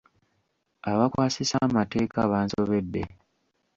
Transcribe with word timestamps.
Abakwasisa 0.91 1.55
emateeka 1.67 2.19
bansobedde. 2.31 3.03